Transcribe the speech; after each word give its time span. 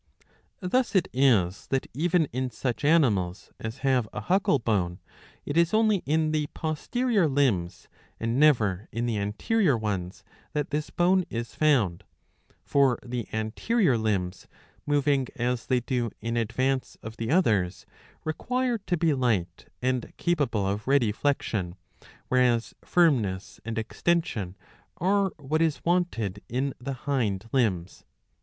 Thus 0.61 0.95
it 0.95 1.07
is 1.13 1.67
that 1.67 1.85
even 1.93 2.25
in 2.33 2.49
such 2.49 2.83
animals 2.83 3.51
as 3.59 3.77
have 3.85 4.09
a 4.11 4.21
huckle 4.21 4.57
bone, 4.57 4.99
it 5.45 5.55
"is 5.57 5.75
only 5.75 5.97
in 6.07 6.31
the 6.31 6.47
posterior 6.55 7.27
limbs 7.27 7.87
and 8.19 8.39
never 8.39 8.87
in 8.91 9.05
the 9.05 9.19
anterior 9.19 9.77
ones 9.77 10.23
that 10.53 10.71
this 10.71 10.89
bone 10.89 11.23
is 11.29 11.53
foundn 11.53 12.01
For 12.63 12.97
the 13.05 13.27
anterior 13.31 13.95
limbs, 13.95 14.47
moving 14.87 15.27
as 15.35 15.67
they 15.67 15.81
do 15.81 16.09
in 16.19 16.35
advance 16.35 16.97
of 17.03 17.17
the 17.17 17.29
others, 17.29 17.85
require' 18.23 18.79
to 18.79 18.97
be 18.97 19.13
light 19.13 19.67
and 19.83 20.11
capable 20.17 20.67
of 20.67 20.87
ready 20.87 21.11
flexion, 21.11 21.75
whereas 22.27 22.73
firmness 22.83 23.59
and 23.63 23.77
extension 23.77 24.57
are 24.97 25.29
what 25.37 25.61
is 25.61 25.85
wanted 25.85 26.41
in 26.49 26.73
the 26.79 26.93
hind 27.05 27.47
limbs. 27.53 28.03